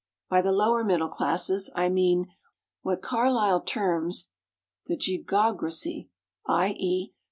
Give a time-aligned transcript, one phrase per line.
[0.29, 2.31] By the "lower middle classes" I mean,
[2.81, 4.31] what Carlyle terms
[4.87, 6.09] the gigocracy
[6.47, 7.13] _i.e.